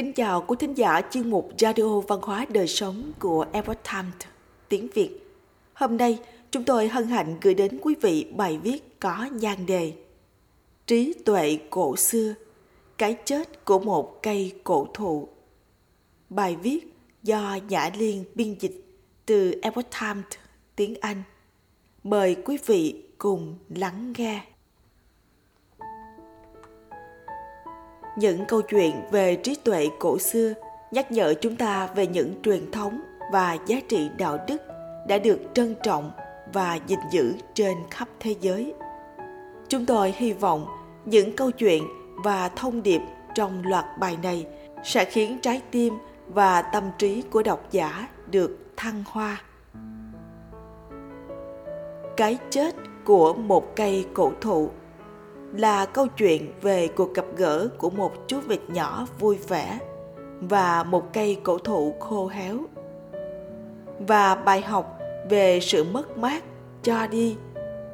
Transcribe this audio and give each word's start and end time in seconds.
Kính 0.00 0.12
chào 0.12 0.44
quý 0.46 0.56
thính 0.58 0.74
giả 0.74 1.00
chuyên 1.10 1.30
mục 1.30 1.50
Radio 1.58 2.00
Văn 2.00 2.18
hóa 2.22 2.46
Đời 2.48 2.66
Sống 2.66 3.12
của 3.18 3.46
Epoch 3.52 3.78
Times 3.92 4.14
tiếng 4.68 4.88
Việt. 4.94 5.10
Hôm 5.72 5.96
nay, 5.96 6.18
chúng 6.50 6.64
tôi 6.64 6.88
hân 6.88 7.06
hạnh 7.08 7.36
gửi 7.40 7.54
đến 7.54 7.78
quý 7.82 7.94
vị 8.02 8.26
bài 8.36 8.58
viết 8.62 9.00
có 9.00 9.28
nhan 9.32 9.66
đề 9.66 9.92
Trí 10.86 11.14
tuệ 11.24 11.58
cổ 11.70 11.96
xưa, 11.96 12.34
cái 12.98 13.16
chết 13.24 13.64
của 13.64 13.78
một 13.78 14.22
cây 14.22 14.52
cổ 14.64 14.88
thụ. 14.94 15.28
Bài 16.30 16.56
viết 16.56 16.94
do 17.22 17.58
Nhã 17.68 17.90
Liên 17.98 18.24
biên 18.34 18.54
dịch 18.60 18.84
từ 19.26 19.54
Epoch 19.62 19.90
Times 20.00 20.24
tiếng 20.76 20.94
Anh. 21.00 21.22
Mời 22.02 22.36
quý 22.44 22.58
vị 22.66 23.02
cùng 23.18 23.58
lắng 23.68 24.12
nghe. 24.16 24.44
Những 28.16 28.44
câu 28.48 28.62
chuyện 28.62 28.92
về 29.10 29.36
trí 29.36 29.54
tuệ 29.54 29.88
cổ 29.98 30.18
xưa, 30.18 30.52
nhắc 30.90 31.12
nhở 31.12 31.34
chúng 31.40 31.56
ta 31.56 31.88
về 31.94 32.06
những 32.06 32.34
truyền 32.42 32.70
thống 32.70 33.00
và 33.32 33.56
giá 33.66 33.76
trị 33.88 34.10
đạo 34.18 34.38
đức 34.46 34.62
đã 35.08 35.18
được 35.18 35.40
trân 35.54 35.74
trọng 35.82 36.10
và 36.52 36.78
gìn 36.86 36.98
giữ 37.10 37.34
trên 37.54 37.76
khắp 37.90 38.08
thế 38.20 38.34
giới. 38.40 38.74
Chúng 39.68 39.86
tôi 39.86 40.14
hy 40.16 40.32
vọng 40.32 40.66
những 41.04 41.36
câu 41.36 41.50
chuyện 41.50 41.84
và 42.24 42.48
thông 42.48 42.82
điệp 42.82 43.00
trong 43.34 43.62
loạt 43.66 43.84
bài 44.00 44.18
này 44.22 44.46
sẽ 44.84 45.04
khiến 45.04 45.38
trái 45.42 45.60
tim 45.70 45.94
và 46.26 46.62
tâm 46.62 46.84
trí 46.98 47.22
của 47.22 47.42
độc 47.42 47.70
giả 47.70 48.08
được 48.30 48.58
thăng 48.76 49.04
hoa. 49.06 49.42
Cái 52.16 52.38
chết 52.50 52.74
của 53.04 53.34
một 53.34 53.76
cây 53.76 54.06
cổ 54.14 54.32
thụ 54.40 54.70
là 55.52 55.86
câu 55.86 56.06
chuyện 56.06 56.52
về 56.62 56.88
cuộc 56.88 57.14
gặp 57.14 57.24
gỡ 57.36 57.68
của 57.78 57.90
một 57.90 58.12
chú 58.28 58.40
vịt 58.40 58.60
nhỏ 58.68 59.06
vui 59.18 59.38
vẻ 59.48 59.78
và 60.40 60.82
một 60.82 61.12
cây 61.12 61.38
cổ 61.42 61.58
thụ 61.58 61.94
khô 62.00 62.28
héo. 62.28 62.58
Và 63.98 64.34
bài 64.34 64.60
học 64.60 64.98
về 65.30 65.60
sự 65.60 65.84
mất 65.84 66.18
mát, 66.18 66.44
cho 66.82 67.06
đi 67.06 67.36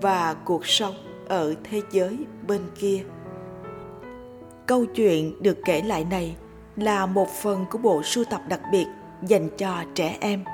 và 0.00 0.34
cuộc 0.44 0.66
sống 0.66 0.94
ở 1.28 1.54
thế 1.64 1.82
giới 1.90 2.18
bên 2.46 2.60
kia. 2.78 3.02
Câu 4.66 4.86
chuyện 4.86 5.42
được 5.42 5.58
kể 5.64 5.82
lại 5.82 6.04
này 6.04 6.36
là 6.76 7.06
một 7.06 7.28
phần 7.42 7.64
của 7.70 7.78
bộ 7.78 8.02
sưu 8.02 8.24
tập 8.24 8.40
đặc 8.48 8.60
biệt 8.72 8.86
dành 9.22 9.48
cho 9.56 9.84
trẻ 9.94 10.16
em, 10.20 10.44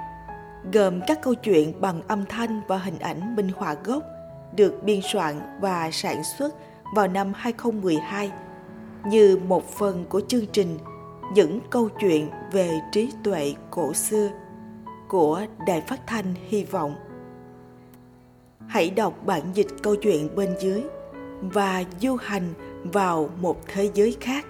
gồm 0.73 1.01
các 1.07 1.23
câu 1.23 1.35
chuyện 1.35 1.81
bằng 1.81 2.03
âm 2.09 2.27
thanh 2.27 2.61
và 2.69 2.79
hình 2.79 2.98
ảnh 2.98 3.37
minh 3.37 3.51
họa 3.57 3.75
gốc 3.85 4.03
được 4.57 4.83
biên 4.85 5.01
soạn 5.13 5.41
và 5.61 5.91
sản 5.92 6.25
xuất 6.39 6.55
vào 6.95 7.09
năm 7.09 7.33
2012 7.37 8.33
như 9.06 9.39
một 9.47 9.70
phần 9.70 10.05
của 10.09 10.20
chương 10.29 10.47
trình 10.53 10.79
những 11.34 11.61
câu 11.70 11.89
chuyện 12.01 12.31
về 12.53 12.81
trí 12.92 13.11
tuệ 13.25 13.55
cổ 13.70 13.92
xưa 13.92 14.29
của 15.09 15.47
Đài 15.67 15.81
Phát 15.81 16.07
thanh 16.07 16.34
Hy 16.48 16.64
vọng. 16.64 16.95
Hãy 18.67 18.91
đọc 18.91 19.27
bản 19.27 19.42
dịch 19.55 19.67
câu 19.83 19.97
chuyện 19.97 20.34
bên 20.37 20.55
dưới 20.61 20.83
và 21.41 21.84
du 22.01 22.17
hành 22.17 22.55
vào 22.84 23.31
một 23.41 23.61
thế 23.67 23.91
giới 23.95 24.17
khác. 24.20 24.47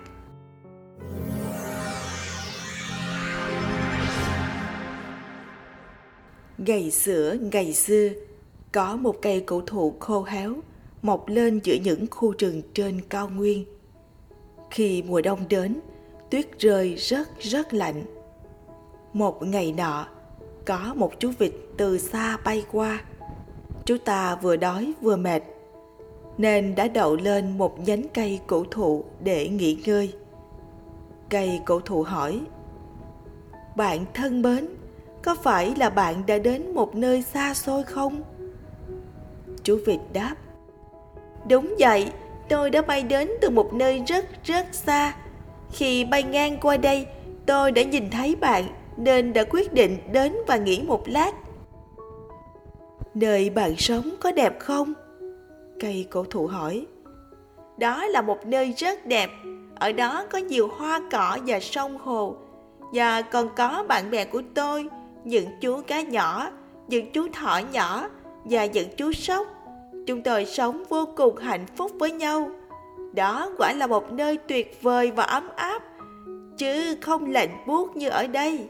Ngày 6.58 6.90
xưa, 6.90 7.36
ngày 7.52 7.72
xưa, 7.72 8.08
có 8.72 8.96
một 8.96 9.14
cây 9.22 9.40
cổ 9.46 9.62
thụ 9.66 9.96
khô 10.00 10.22
héo 10.22 10.54
mọc 11.06 11.28
lên 11.28 11.60
giữa 11.64 11.74
những 11.74 12.06
khu 12.10 12.34
rừng 12.38 12.62
trên 12.74 13.00
cao 13.08 13.28
nguyên. 13.28 13.64
Khi 14.70 15.02
mùa 15.02 15.20
đông 15.20 15.48
đến, 15.48 15.80
tuyết 16.30 16.58
rơi 16.58 16.94
rất 16.94 17.28
rất 17.38 17.74
lạnh. 17.74 18.04
Một 19.12 19.42
ngày 19.42 19.72
nọ, 19.72 20.06
có 20.66 20.94
một 20.96 21.12
chú 21.18 21.30
vịt 21.38 21.52
từ 21.76 21.98
xa 21.98 22.36
bay 22.44 22.64
qua. 22.72 23.00
Chú 23.84 23.96
ta 24.04 24.36
vừa 24.36 24.56
đói 24.56 24.92
vừa 25.00 25.16
mệt, 25.16 25.42
nên 26.38 26.74
đã 26.74 26.88
đậu 26.88 27.16
lên 27.16 27.58
một 27.58 27.78
nhánh 27.86 28.02
cây 28.14 28.40
cổ 28.46 28.64
thụ 28.70 29.04
để 29.20 29.48
nghỉ 29.48 29.78
ngơi. 29.86 30.12
Cây 31.30 31.60
cổ 31.64 31.80
thụ 31.80 32.02
hỏi, 32.02 32.40
Bạn 33.76 34.04
thân 34.14 34.42
mến, 34.42 34.66
có 35.22 35.36
phải 35.42 35.74
là 35.76 35.90
bạn 35.90 36.26
đã 36.26 36.38
đến 36.38 36.74
một 36.74 36.94
nơi 36.94 37.22
xa 37.22 37.54
xôi 37.54 37.82
không? 37.82 38.22
Chú 39.62 39.78
vịt 39.86 40.00
đáp, 40.12 40.36
Đúng 41.48 41.74
vậy, 41.78 42.10
tôi 42.48 42.70
đã 42.70 42.82
bay 42.82 43.02
đến 43.02 43.30
từ 43.40 43.50
một 43.50 43.74
nơi 43.74 44.02
rất 44.06 44.44
rất 44.44 44.66
xa. 44.72 45.14
Khi 45.72 46.04
bay 46.04 46.22
ngang 46.22 46.58
qua 46.60 46.76
đây, 46.76 47.06
tôi 47.46 47.72
đã 47.72 47.82
nhìn 47.82 48.10
thấy 48.10 48.36
bạn 48.36 48.64
nên 48.96 49.32
đã 49.32 49.44
quyết 49.50 49.72
định 49.72 49.98
đến 50.12 50.36
và 50.46 50.56
nghỉ 50.56 50.82
một 50.86 51.08
lát. 51.08 51.32
Nơi 53.14 53.50
bạn 53.50 53.76
sống 53.76 54.10
có 54.20 54.32
đẹp 54.32 54.60
không? 54.60 54.92
Cây 55.80 56.06
cổ 56.10 56.24
thụ 56.24 56.46
hỏi. 56.46 56.86
Đó 57.78 58.06
là 58.06 58.22
một 58.22 58.46
nơi 58.46 58.74
rất 58.76 59.06
đẹp. 59.06 59.30
Ở 59.74 59.92
đó 59.92 60.26
có 60.30 60.38
nhiều 60.38 60.68
hoa 60.68 61.00
cỏ 61.10 61.38
và 61.46 61.60
sông 61.60 61.98
hồ. 61.98 62.36
Và 62.92 63.22
còn 63.22 63.48
có 63.56 63.84
bạn 63.88 64.10
bè 64.10 64.24
của 64.24 64.42
tôi, 64.54 64.88
những 65.24 65.46
chú 65.60 65.80
cá 65.86 66.00
nhỏ, 66.00 66.50
những 66.88 67.12
chú 67.12 67.26
thỏ 67.32 67.60
nhỏ 67.72 68.08
và 68.44 68.66
những 68.66 68.88
chú 68.96 69.12
sóc 69.12 69.46
chúng 70.06 70.22
tôi 70.22 70.44
sống 70.44 70.82
vô 70.88 71.08
cùng 71.16 71.36
hạnh 71.36 71.66
phúc 71.76 71.90
với 71.98 72.12
nhau. 72.12 72.50
Đó 73.14 73.50
quả 73.58 73.72
là 73.72 73.86
một 73.86 74.12
nơi 74.12 74.36
tuyệt 74.36 74.78
vời 74.82 75.10
và 75.10 75.24
ấm 75.24 75.48
áp, 75.56 75.82
chứ 76.58 76.96
không 77.00 77.30
lạnh 77.30 77.64
buốt 77.66 77.96
như 77.96 78.08
ở 78.08 78.26
đây. 78.26 78.68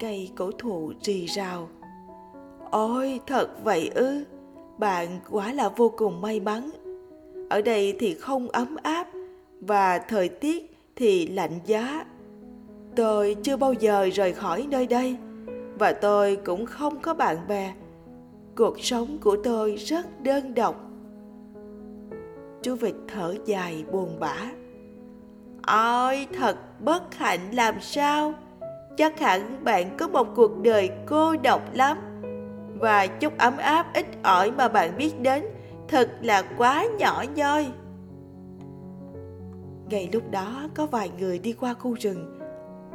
Cây 0.00 0.30
cổ 0.36 0.50
thụ 0.58 0.92
rì 1.02 1.26
rào. 1.26 1.68
Ôi, 2.70 3.20
thật 3.26 3.48
vậy 3.64 3.90
ư? 3.94 4.24
Bạn 4.78 5.08
quả 5.30 5.52
là 5.52 5.68
vô 5.68 5.92
cùng 5.96 6.20
may 6.20 6.40
mắn. 6.40 6.70
Ở 7.48 7.62
đây 7.62 7.96
thì 7.98 8.14
không 8.14 8.48
ấm 8.48 8.76
áp 8.82 9.06
và 9.60 9.98
thời 9.98 10.28
tiết 10.28 10.76
thì 10.96 11.26
lạnh 11.26 11.60
giá. 11.66 12.04
Tôi 12.96 13.36
chưa 13.42 13.56
bao 13.56 13.72
giờ 13.72 14.08
rời 14.12 14.32
khỏi 14.32 14.66
nơi 14.70 14.86
đây 14.86 15.16
và 15.78 15.92
tôi 15.92 16.36
cũng 16.36 16.66
không 16.66 17.00
có 17.00 17.14
bạn 17.14 17.36
bè 17.48 17.74
cuộc 18.56 18.80
sống 18.80 19.18
của 19.20 19.36
tôi 19.44 19.76
rất 19.76 20.22
đơn 20.22 20.54
độc. 20.54 20.90
Chú 22.62 22.74
vịt 22.74 22.94
thở 23.08 23.34
dài 23.44 23.84
buồn 23.92 24.20
bã. 24.20 24.36
Ôi, 25.66 26.26
thật 26.38 26.56
bất 26.80 27.14
hạnh 27.14 27.40
làm 27.52 27.80
sao? 27.80 28.32
Chắc 28.96 29.20
hẳn 29.20 29.64
bạn 29.64 29.96
có 29.98 30.08
một 30.08 30.28
cuộc 30.36 30.62
đời 30.62 30.90
cô 31.06 31.36
độc 31.36 31.74
lắm. 31.74 31.98
Và 32.80 33.06
chút 33.06 33.38
ấm 33.38 33.56
áp 33.56 33.86
ít 33.94 34.06
ỏi 34.22 34.50
mà 34.50 34.68
bạn 34.68 34.96
biết 34.96 35.20
đến 35.20 35.44
thật 35.88 36.10
là 36.22 36.42
quá 36.58 36.86
nhỏ 36.98 37.24
nhoi. 37.34 37.66
Ngay 39.90 40.08
lúc 40.12 40.30
đó, 40.30 40.68
có 40.74 40.86
vài 40.86 41.10
người 41.18 41.38
đi 41.38 41.52
qua 41.52 41.74
khu 41.74 41.96
rừng. 42.00 42.38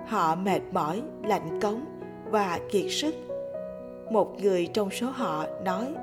Họ 0.07 0.35
mệt 0.35 0.61
mỏi, 0.71 1.01
lạnh 1.23 1.59
cống 1.61 1.85
và 2.31 2.59
kiệt 2.71 2.85
sức 2.89 3.31
một 4.11 4.41
người 4.41 4.67
trong 4.73 4.89
số 4.89 5.07
họ 5.09 5.45
nói, 5.63 5.94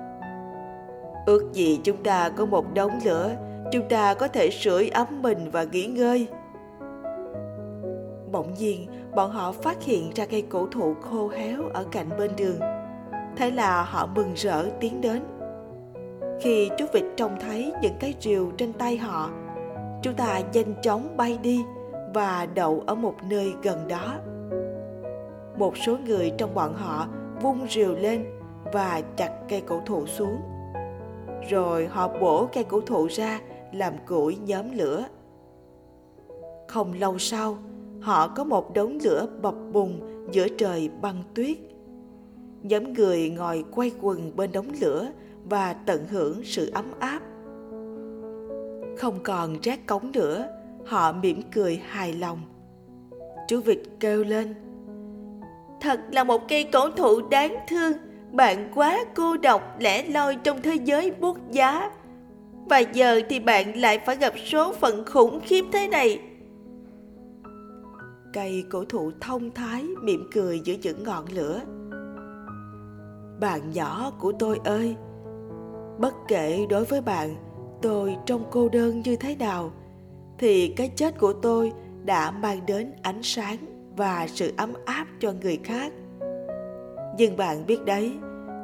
ước 1.26 1.52
gì 1.52 1.80
chúng 1.84 2.02
ta 2.02 2.28
có 2.28 2.46
một 2.46 2.74
đống 2.74 2.98
lửa, 3.04 3.30
chúng 3.72 3.88
ta 3.88 4.14
có 4.14 4.28
thể 4.28 4.50
sưởi 4.50 4.88
ấm 4.88 5.22
mình 5.22 5.50
và 5.52 5.64
nghỉ 5.64 5.86
ngơi. 5.86 6.26
Bỗng 8.32 8.54
nhiên, 8.54 8.86
bọn 9.14 9.30
họ 9.30 9.52
phát 9.52 9.82
hiện 9.82 10.10
ra 10.14 10.26
cây 10.26 10.42
cổ 10.42 10.66
thụ 10.70 10.94
khô 10.94 11.28
héo 11.28 11.62
ở 11.74 11.84
cạnh 11.92 12.08
bên 12.18 12.30
đường. 12.36 12.60
Thế 13.36 13.50
là 13.50 13.82
họ 13.82 14.06
mừng 14.06 14.32
rỡ 14.34 14.64
tiến 14.80 15.00
đến. 15.00 15.22
Khi 16.40 16.70
chú 16.78 16.84
vịt 16.92 17.04
trông 17.16 17.36
thấy 17.40 17.72
những 17.82 17.94
cái 18.00 18.14
rìu 18.20 18.50
trên 18.56 18.72
tay 18.72 18.96
họ 18.96 19.30
chú 20.02 20.10
ta 20.16 20.40
nhanh 20.52 20.74
chóng 20.82 21.16
bay 21.16 21.38
đi 21.42 21.60
và 22.14 22.46
đậu 22.54 22.82
ở 22.86 22.94
một 22.94 23.14
nơi 23.30 23.52
gần 23.62 23.88
đó. 23.88 24.14
Một 25.58 25.76
số 25.76 25.96
người 26.06 26.32
trong 26.38 26.54
bọn 26.54 26.74
họ 26.74 27.06
vung 27.42 27.66
rìu 27.70 27.94
lên 27.94 28.24
và 28.72 29.02
chặt 29.16 29.32
cây 29.48 29.60
cổ 29.60 29.80
thụ 29.86 30.06
xuống. 30.06 30.36
Rồi 31.50 31.86
họ 31.86 32.18
bổ 32.20 32.46
cây 32.46 32.64
cổ 32.64 32.80
thụ 32.80 33.06
ra 33.06 33.40
làm 33.72 33.92
củi 34.06 34.36
nhóm 34.36 34.70
lửa. 34.72 35.04
Không 36.68 36.92
lâu 36.92 37.18
sau, 37.18 37.58
họ 38.00 38.28
có 38.28 38.44
một 38.44 38.74
đống 38.74 38.98
lửa 39.04 39.26
bập 39.42 39.54
bùng 39.72 40.00
giữa 40.32 40.48
trời 40.58 40.90
băng 41.00 41.22
tuyết. 41.34 41.56
Nhóm 42.62 42.92
người 42.92 43.30
ngồi 43.30 43.64
quay 43.70 43.92
quần 44.00 44.36
bên 44.36 44.52
đống 44.52 44.68
lửa 44.80 45.08
và 45.44 45.72
tận 45.72 46.06
hưởng 46.06 46.44
sự 46.44 46.70
ấm 46.74 46.92
áp. 46.98 47.20
Không 48.98 49.18
còn 49.22 49.56
rác 49.62 49.86
cống 49.86 50.12
nữa, 50.12 50.48
họ 50.86 51.12
mỉm 51.12 51.42
cười 51.52 51.76
hài 51.76 52.12
lòng. 52.12 52.38
Chú 53.48 53.60
vịt 53.60 53.78
kêu 54.00 54.24
lên 54.24 54.54
Thật 55.80 56.00
là 56.10 56.24
một 56.24 56.48
cây 56.48 56.64
cổ 56.64 56.90
thụ 56.90 57.20
đáng 57.30 57.56
thương, 57.68 57.92
bạn 58.32 58.70
quá 58.74 58.98
cô 59.14 59.36
độc 59.36 59.76
lẻ 59.78 60.02
loi 60.08 60.36
trong 60.36 60.62
thế 60.62 60.74
giới 60.74 61.10
buốt 61.10 61.38
giá. 61.50 61.90
Và 62.68 62.78
giờ 62.78 63.20
thì 63.28 63.40
bạn 63.40 63.76
lại 63.76 63.98
phải 64.06 64.16
gặp 64.16 64.32
số 64.46 64.72
phận 64.72 65.04
khủng 65.06 65.40
khiếp 65.40 65.64
thế 65.72 65.88
này. 65.88 66.20
cây 68.32 68.64
cổ 68.70 68.84
thụ 68.84 69.10
thông 69.20 69.50
thái 69.50 69.84
mỉm 70.02 70.30
cười 70.34 70.60
giữa 70.64 70.74
những 70.82 71.04
ngọn 71.04 71.24
lửa 71.32 71.60
bạn 73.40 73.70
nhỏ 73.70 74.12
của 74.18 74.32
tôi 74.38 74.60
ơi 74.64 74.96
bất 75.98 76.14
kể 76.28 76.66
đối 76.70 76.84
với 76.84 77.00
bạn 77.00 77.36
tôi 77.82 78.16
trông 78.26 78.44
cô 78.50 78.68
đơn 78.68 79.02
như 79.04 79.16
thế 79.16 79.36
nào 79.36 79.72
thì 80.38 80.68
cái 80.76 80.88
chết 80.96 81.18
của 81.18 81.32
tôi 81.32 81.72
đã 82.04 82.30
mang 82.30 82.66
đến 82.66 82.92
ánh 83.02 83.22
sáng 83.22 83.56
và 83.98 84.26
sự 84.28 84.52
ấm 84.56 84.72
áp 84.84 85.06
cho 85.20 85.32
người 85.42 85.58
khác. 85.64 85.92
Nhưng 87.16 87.36
bạn 87.36 87.66
biết 87.66 87.84
đấy, 87.84 88.12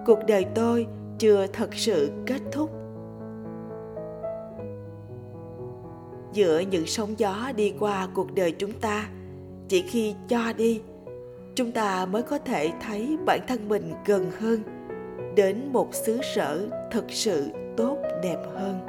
cuộc 0.07 0.19
đời 0.29 0.45
tôi 0.55 0.87
chưa 1.19 1.47
thật 1.47 1.75
sự 1.75 2.11
kết 2.27 2.41
thúc. 2.53 2.71
Giữa 6.33 6.59
những 6.59 6.87
sóng 6.87 7.19
gió 7.19 7.53
đi 7.57 7.75
qua 7.79 8.09
cuộc 8.15 8.35
đời 8.35 8.53
chúng 8.53 8.73
ta, 8.81 9.09
chỉ 9.69 9.83
khi 9.83 10.15
cho 10.29 10.53
đi, 10.57 10.83
chúng 11.55 11.73
ta 11.73 12.07
mới 12.07 12.23
có 12.23 12.39
thể 12.39 12.73
thấy 12.81 13.19
bản 13.27 13.41
thân 13.49 13.69
mình 13.69 13.93
gần 14.07 14.31
hơn, 14.41 14.61
đến 15.37 15.73
một 15.73 15.95
xứ 15.95 16.21
sở 16.35 16.67
thật 16.91 17.05
sự 17.09 17.51
tốt 17.77 17.99
đẹp 18.23 18.39
hơn. 18.55 18.87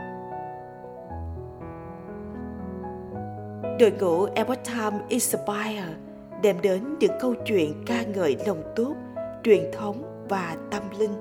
Đội 3.80 3.92
ngũ 4.00 4.25
Epoch 4.36 4.63
Time 4.63 5.00
Inspire 5.07 6.05
đem 6.45 6.62
đến 6.62 6.83
những 7.00 7.12
câu 7.19 7.36
chuyện 7.45 7.83
ca 7.86 8.03
ngợi 8.03 8.38
lòng 8.47 8.63
tốt, 8.75 8.95
truyền 9.44 9.71
thống 9.74 10.25
và 10.30 10.57
tâm 10.71 10.83
linh, 11.00 11.13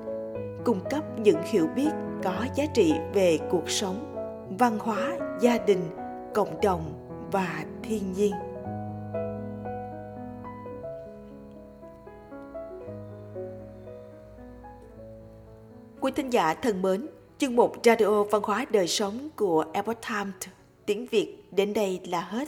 cung 0.65 0.79
cấp 0.89 1.19
những 1.19 1.43
hiểu 1.43 1.67
biết 1.75 1.89
có 2.23 2.45
giá 2.55 2.65
trị 2.73 2.93
về 3.13 3.39
cuộc 3.49 3.69
sống, 3.69 4.15
văn 4.59 4.79
hóa, 4.79 5.17
gia 5.41 5.57
đình, 5.57 5.81
cộng 6.33 6.61
đồng 6.61 6.81
và 7.31 7.65
thiên 7.83 8.13
nhiên. 8.13 8.33
Quý 15.99 16.11
thính 16.15 16.29
giả 16.33 16.53
thân 16.53 16.81
mến, 16.81 17.07
chương 17.37 17.55
mục 17.55 17.73
Radio 17.83 18.23
Văn 18.23 18.41
hóa 18.45 18.65
Đời 18.71 18.87
Sống 18.87 19.29
của 19.35 19.65
Epoch 19.73 20.01
Times 20.09 20.53
tiếng 20.85 21.05
Việt 21.05 21.37
đến 21.51 21.73
đây 21.73 21.99
là 22.03 22.21
hết. 22.21 22.47